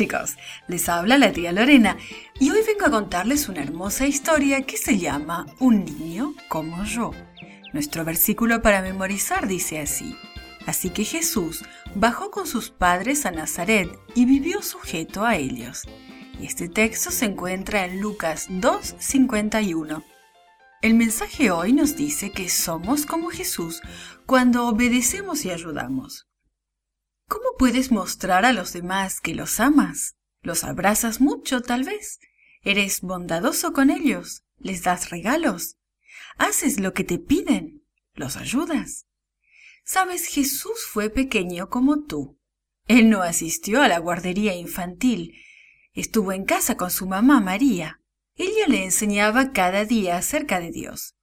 chicos, 0.00 0.38
les 0.66 0.88
habla 0.88 1.18
la 1.18 1.30
tía 1.30 1.52
Lorena 1.52 1.98
y 2.38 2.48
hoy 2.50 2.60
vengo 2.66 2.86
a 2.86 2.90
contarles 2.90 3.50
una 3.50 3.60
hermosa 3.60 4.06
historia 4.06 4.62
que 4.62 4.78
se 4.78 4.98
llama 4.98 5.44
Un 5.58 5.84
niño 5.84 6.32
como 6.48 6.84
yo. 6.84 7.10
Nuestro 7.74 8.02
versículo 8.02 8.62
para 8.62 8.80
memorizar 8.80 9.46
dice 9.46 9.78
así. 9.78 10.16
Así 10.64 10.88
que 10.88 11.04
Jesús 11.04 11.66
bajó 11.94 12.30
con 12.30 12.46
sus 12.46 12.70
padres 12.70 13.26
a 13.26 13.30
Nazaret 13.30 13.90
y 14.14 14.24
vivió 14.24 14.62
sujeto 14.62 15.26
a 15.26 15.36
ellos. 15.36 15.82
Y 16.40 16.46
este 16.46 16.70
texto 16.70 17.10
se 17.10 17.26
encuentra 17.26 17.84
en 17.84 18.00
Lucas 18.00 18.48
2.51. 18.48 20.02
El 20.80 20.94
mensaje 20.94 21.50
hoy 21.50 21.74
nos 21.74 21.94
dice 21.94 22.32
que 22.32 22.48
somos 22.48 23.04
como 23.04 23.28
Jesús 23.28 23.82
cuando 24.24 24.66
obedecemos 24.66 25.44
y 25.44 25.50
ayudamos. 25.50 26.29
¿Cómo 27.30 27.54
puedes 27.56 27.92
mostrar 27.92 28.44
a 28.44 28.52
los 28.52 28.72
demás 28.72 29.20
que 29.20 29.36
los 29.36 29.60
amas? 29.60 30.16
¿Los 30.42 30.64
abrazas 30.64 31.20
mucho, 31.20 31.62
tal 31.62 31.84
vez? 31.84 32.18
¿Eres 32.62 33.02
bondadoso 33.02 33.72
con 33.72 33.90
ellos? 33.90 34.42
¿Les 34.58 34.82
das 34.82 35.10
regalos? 35.10 35.76
¿Haces 36.38 36.80
lo 36.80 36.92
que 36.92 37.04
te 37.04 37.20
piden? 37.20 37.84
¿Los 38.14 38.36
ayudas? 38.36 39.06
Sabes, 39.84 40.26
Jesús 40.26 40.84
fue 40.90 41.08
pequeño 41.08 41.70
como 41.70 42.02
tú. 42.02 42.36
Él 42.88 43.08
no 43.08 43.22
asistió 43.22 43.80
a 43.80 43.86
la 43.86 44.00
guardería 44.00 44.56
infantil. 44.56 45.36
Estuvo 45.92 46.32
en 46.32 46.44
casa 46.44 46.76
con 46.76 46.90
su 46.90 47.06
mamá 47.06 47.40
María. 47.40 48.00
Ella 48.34 48.66
le 48.66 48.82
enseñaba 48.82 49.52
cada 49.52 49.84
día 49.84 50.16
acerca 50.16 50.58
de 50.58 50.72
Dios. 50.72 51.14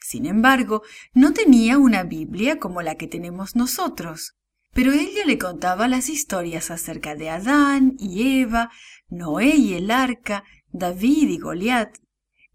Sin 0.00 0.24
embargo, 0.24 0.82
no 1.12 1.34
tenía 1.34 1.76
una 1.76 2.02
Biblia 2.02 2.58
como 2.58 2.80
la 2.80 2.94
que 2.94 3.08
tenemos 3.08 3.56
nosotros. 3.56 4.37
Pero 4.72 4.92
ella 4.92 5.24
le 5.26 5.38
contaba 5.38 5.88
las 5.88 6.08
historias 6.08 6.70
acerca 6.70 7.14
de 7.14 7.30
Adán 7.30 7.96
y 7.98 8.40
Eva, 8.40 8.70
Noé 9.08 9.56
y 9.56 9.74
el 9.74 9.90
arca, 9.90 10.44
David 10.70 11.28
y 11.28 11.38
Goliat. 11.38 11.96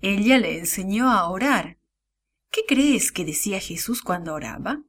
Ella 0.02 0.38
le 0.38 0.60
enseñó 0.60 1.12
a 1.12 1.30
orar. 1.30 1.78
¿Qué 2.52 2.62
crees 2.68 3.12
que 3.12 3.26
decía 3.26 3.60
Jesús 3.60 4.02
cuando 4.02 4.34
oraba? 4.34 4.84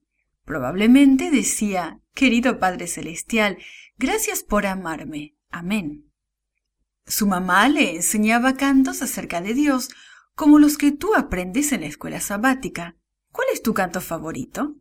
Probablemente 0.45 1.31
decía, 1.31 2.01
Querido 2.15 2.59
Padre 2.59 2.87
Celestial, 2.87 3.59
gracias 3.97 4.43
por 4.43 4.67
amarme. 4.67 5.35
Amén. 5.51 6.11
Su 7.07 7.27
mamá 7.27 7.69
le 7.69 7.97
enseñaba 7.97 8.57
cantos 8.57 9.03
acerca 9.03 9.41
de 9.41 9.55
Dios, 9.55 9.91
como 10.35 10.59
los 10.59 10.79
que 10.79 10.93
tú 10.93 11.15
aprendes 11.15 11.73
en 11.73 11.83
la 11.83 11.87
escuela 11.87 12.21
sabática. 12.21 12.97
¿Cuál 13.31 13.49
es 13.53 13.63
tu 13.63 13.75
canto 13.75 14.01
favorito? 14.01 14.75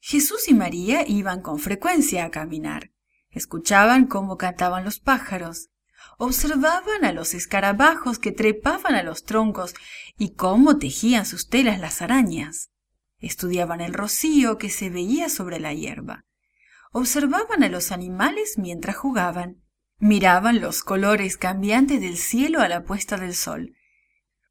Jesús 0.00 0.48
y 0.48 0.54
María 0.54 1.06
iban 1.06 1.42
con 1.42 1.58
frecuencia 1.58 2.24
a 2.24 2.30
caminar. 2.30 2.92
Escuchaban 3.30 4.06
cómo 4.06 4.36
cantaban 4.36 4.84
los 4.84 5.00
pájaros, 5.00 5.70
observaban 6.16 7.04
a 7.04 7.12
los 7.12 7.34
escarabajos 7.34 8.18
que 8.18 8.32
trepaban 8.32 8.94
a 8.94 9.02
los 9.02 9.24
troncos 9.24 9.74
y 10.16 10.34
cómo 10.34 10.78
tejían 10.78 11.26
sus 11.26 11.48
telas 11.48 11.80
las 11.80 12.02
arañas. 12.02 12.70
Estudiaban 13.18 13.80
el 13.80 13.94
rocío 13.94 14.58
que 14.58 14.70
se 14.70 14.90
veía 14.90 15.28
sobre 15.28 15.60
la 15.60 15.74
hierba. 15.74 16.24
Observaban 16.92 17.62
a 17.62 17.68
los 17.68 17.92
animales 17.92 18.58
mientras 18.58 18.96
jugaban. 18.96 19.62
Miraban 19.98 20.60
los 20.60 20.84
colores 20.84 21.36
cambiantes 21.36 22.00
del 22.00 22.16
cielo 22.16 22.60
a 22.60 22.68
la 22.68 22.84
puesta 22.84 23.16
del 23.16 23.34
sol. 23.34 23.74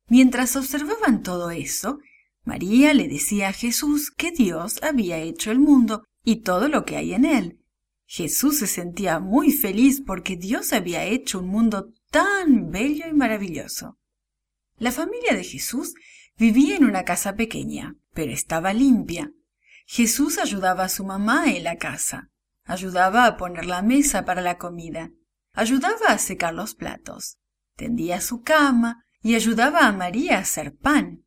Mientras 0.08 0.56
observaban 0.56 1.24
todo 1.24 1.52
eso, 1.52 2.00
María 2.48 2.94
le 2.94 3.10
decía 3.10 3.50
a 3.50 3.54
Jesús 3.54 4.10
que 4.10 4.32
Dios 4.32 4.82
había 4.82 5.18
hecho 5.18 5.52
el 5.52 5.60
mundo 5.60 6.06
y 6.24 6.38
todo 6.38 6.70
lo 6.70 6.86
que 6.86 6.96
hay 6.96 7.14
en 7.14 7.26
él. 7.26 7.60
Jesús 8.06 8.60
se 8.60 8.68
sentía 8.68 9.20
muy 9.20 9.52
feliz 9.52 10.02
porque 10.02 10.38
Dios 10.38 10.72
había 10.72 11.04
hecho 11.04 11.40
un 11.40 11.50
mundo 11.50 11.90
tan 12.10 12.72
bello 12.72 13.06
y 13.06 13.14
maravilloso. 13.14 14.00
La 14.78 14.94
familia 14.94 15.34
de 15.34 15.44
Jesús 15.44 15.94
vivía 16.38 16.78
en 16.78 16.86
una 16.86 17.04
casa 17.04 17.36
pequeña, 17.36 17.98
pero 18.14 18.32
estaba 18.32 18.72
limpia. 18.72 19.34
Jesús 19.86 20.38
ayudaba 20.38 20.86
a 20.86 20.90
su 20.90 21.04
mamá 21.04 21.52
en 21.52 21.66
la 21.66 21.76
casa, 21.76 22.32
ayudaba 22.64 23.26
a 23.26 23.36
poner 23.36 23.66
la 23.66 23.82
mesa 23.82 24.24
para 24.24 24.42
la 24.42 24.58
comida, 24.58 25.12
ayudaba 25.52 26.08
a 26.08 26.18
secar 26.18 26.54
los 26.54 26.76
platos, 26.76 27.40
tendía 27.76 28.22
su 28.22 28.42
cama 28.42 29.04
y 29.22 29.36
ayudaba 29.36 29.86
a 29.86 29.92
María 29.92 30.38
a 30.38 30.42
hacer 30.44 30.78
pan. 30.78 31.27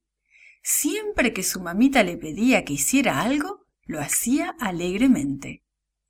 Siempre 0.62 1.32
que 1.32 1.42
su 1.42 1.60
mamita 1.60 2.02
le 2.02 2.16
pedía 2.16 2.64
que 2.64 2.74
hiciera 2.74 3.20
algo, 3.20 3.66
lo 3.84 4.00
hacía 4.00 4.54
alegremente. 4.60 5.64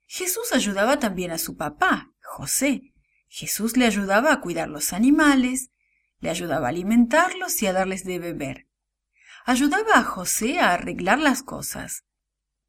Jesús 0.06 0.52
ayudaba 0.52 0.98
también 0.98 1.30
a 1.30 1.38
su 1.38 1.56
papá, 1.56 2.12
José. 2.20 2.92
Jesús 3.28 3.76
le 3.76 3.86
ayudaba 3.86 4.32
a 4.32 4.40
cuidar 4.40 4.68
los 4.68 4.92
animales, 4.92 5.70
le 6.18 6.30
ayudaba 6.30 6.66
a 6.66 6.70
alimentarlos 6.70 7.62
y 7.62 7.66
a 7.66 7.72
darles 7.72 8.04
de 8.04 8.18
beber. 8.18 8.68
Ayudaba 9.44 9.94
a 9.94 10.04
José 10.04 10.58
a 10.58 10.74
arreglar 10.74 11.18
las 11.18 11.42
cosas. 11.42 12.04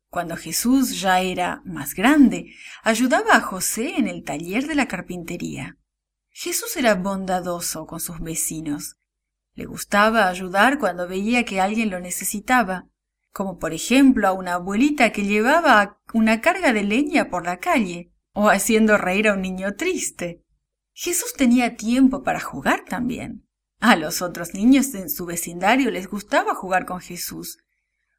Cuando 0.08 0.38
Jesús 0.38 1.00
ya 1.02 1.22
era 1.22 1.62
más 1.66 1.96
grande, 1.96 2.54
ayudaba 2.84 3.36
a 3.36 3.42
José 3.42 3.96
en 3.98 4.08
el 4.08 4.24
taller 4.24 4.68
de 4.68 4.76
la 4.76 4.88
carpintería. 4.88 5.78
Jesús 6.30 6.78
era 6.78 6.96
bondadoso 6.96 7.86
con 7.88 8.00
sus 8.00 8.20
vecinos. 8.20 8.98
Le 9.62 9.68
gustaba 9.68 10.28
ayudar 10.28 10.80
cuando 10.80 11.08
veía 11.08 11.46
que 11.46 11.62
alguien 11.62 11.92
lo 11.92 12.00
necesitaba, 12.00 12.88
como 13.32 13.60
por 13.60 13.76
ejemplo 13.76 14.28
a 14.28 14.32
una 14.32 14.56
abuelita 14.56 15.12
que 15.12 15.24
llevaba 15.24 16.02
una 16.16 16.42
carga 16.42 16.74
de 16.74 16.82
leña 16.82 17.30
por 17.30 17.46
la 17.46 17.58
calle, 17.58 18.12
o 18.34 18.50
haciendo 18.50 18.98
reír 18.98 19.28
a 19.28 19.36
un 19.36 19.44
niño 19.44 19.76
triste. 19.76 20.42
Jesús 20.94 21.34
tenía 21.38 21.76
tiempo 21.76 22.24
para 22.24 22.40
jugar 22.40 22.86
también. 22.90 23.46
A 23.80 23.96
los 23.96 24.24
otros 24.24 24.56
niños 24.56 24.96
en 24.96 25.12
su 25.12 25.28
vecindario 25.28 25.92
les 25.92 26.08
gustaba 26.08 26.56
jugar 26.56 26.88
con 26.88 27.00
Jesús. 27.00 27.60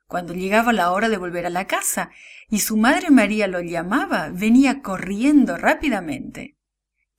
Cuando 0.07 0.35
llegaba 0.35 0.73
la 0.73 0.93
hora 0.93 1.09
de 1.09 1.17
volver 1.17 1.45
a 1.47 1.51
la 1.51 1.67
casa 1.67 2.11
y 2.51 2.61
su 2.61 2.77
madre 2.77 3.11
María 3.11 3.49
lo 3.49 3.61
llamaba, 3.63 4.29
venía 4.29 4.81
corriendo 4.81 5.57
rápidamente. 5.57 6.57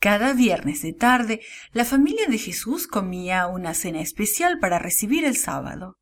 Cada 0.04 0.34
viernes 0.34 0.82
de 0.82 0.92
tarde, 0.92 1.40
la 1.72 1.86
familia 1.86 2.28
de 2.28 2.38
Jesús 2.38 2.88
comía 2.88 3.48
una 3.48 3.74
cena 3.74 4.02
especial 4.02 4.60
para 4.60 4.78
recibir 4.78 5.24
el 5.24 5.38
sábado. 5.38 5.98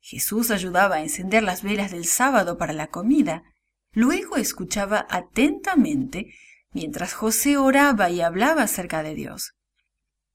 Jesús 0.00 0.50
ayudaba 0.50 0.96
a 0.96 1.02
encender 1.02 1.44
las 1.44 1.62
velas 1.62 1.92
del 1.92 2.04
sábado 2.04 2.58
para 2.58 2.72
la 2.72 2.88
comida. 2.88 3.44
Luego 3.92 4.38
escuchaba 4.38 5.06
atentamente 5.08 6.34
mientras 6.72 7.14
José 7.14 7.56
oraba 7.58 8.10
y 8.10 8.22
hablaba 8.22 8.62
acerca 8.62 9.04
de 9.04 9.14
Dios. 9.14 9.52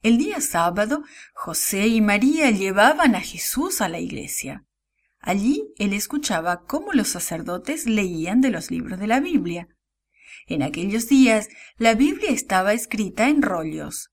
El 0.02 0.18
día 0.18 0.40
sábado, 0.40 1.04
José 1.34 1.88
y 1.88 2.00
María 2.00 2.52
llevaban 2.52 3.16
a 3.16 3.20
Jesús 3.20 3.82
a 3.82 3.90
la 3.90 4.00
iglesia. 4.00 4.64
Allí 5.20 5.74
él 5.76 5.92
escuchaba 5.92 6.64
cómo 6.66 6.94
los 6.94 7.10
sacerdotes 7.10 7.86
leían 7.86 8.40
de 8.40 8.52
los 8.52 8.72
libros 8.72 8.98
de 8.98 9.08
la 9.08 9.20
Biblia. 9.20 9.68
En 10.48 10.64
aquellos 10.64 11.08
días 11.08 11.50
la 11.78 11.96
Biblia 11.96 12.30
estaba 12.32 12.74
escrita 12.74 13.30
en 13.30 13.42
rollos. 13.42 14.12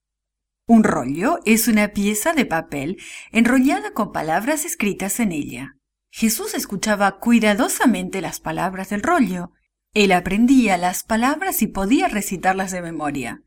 Un 0.67 0.85
rollo 0.85 1.41
es 1.47 1.67
una 1.67 1.89
pieza 1.89 2.33
de 2.33 2.47
papel 2.47 2.97
enrollada 3.33 3.93
con 3.93 4.13
palabras 4.13 4.65
escritas 4.65 5.19
en 5.19 5.33
ella. 5.33 5.77
Jesús 6.11 6.55
escuchaba 6.55 7.19
cuidadosamente 7.19 8.21
las 8.21 8.39
palabras 8.39 8.91
del 8.91 9.03
rollo. 9.03 9.51
Él 9.95 10.13
aprendía 10.13 10.77
las 10.77 11.03
palabras 11.03 11.63
y 11.63 11.67
podía 11.67 12.07
recitarlas 12.07 12.71
de 12.71 12.83
memoria. 12.83 13.43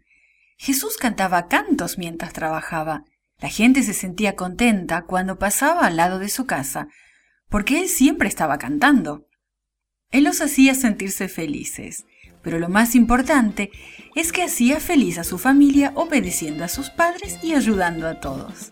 Jesús 0.57 0.97
cantaba 0.97 1.47
cantos 1.47 1.97
mientras 1.97 2.33
trabajaba. 2.33 3.05
La 3.39 3.49
gente 3.49 3.83
se 3.83 3.93
sentía 3.93 4.35
contenta 4.35 5.03
cuando 5.03 5.39
pasaba 5.39 5.87
al 5.87 5.97
lado 5.97 6.19
de 6.19 6.29
su 6.29 6.45
casa, 6.45 6.87
porque 7.49 7.81
él 7.81 7.87
siempre 7.87 8.27
estaba 8.27 8.57
cantando. 8.57 9.27
Él 10.11 10.25
los 10.25 10.41
hacía 10.41 10.75
sentirse 10.75 11.27
felices 11.27 12.05
pero 12.43 12.59
lo 12.59 12.69
más 12.69 12.93
importante 12.93 13.71
es 14.15 14.31
que 14.31 14.43
hacía 14.43 14.79
feliz 14.79 15.17
a 15.17 15.23
su 15.23 15.39
familia 15.39 15.91
obedeciendo 15.95 16.63
a 16.63 16.67
sus 16.67 16.91
padres 16.91 17.39
y 17.41 17.53
ayudando 17.53 18.07
a 18.07 18.19
todos. 18.19 18.71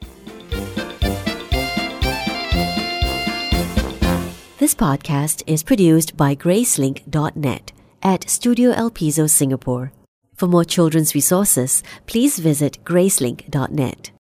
This 4.59 4.75
podcast 4.75 5.41
is 5.47 5.63
produced 5.63 6.15
by 6.15 6.35
Gracelink.net 6.35 7.71
at 8.03 8.29
Studio 8.29 8.71
El 8.71 8.91
Piso, 8.91 9.25
Singapore. 9.25 9.91
For 10.35 10.47
more 10.47 10.63
children's 10.63 11.15
resources, 11.15 11.81
please 12.05 12.37
visit 12.37 12.83
Gracelink.net. 12.85 14.11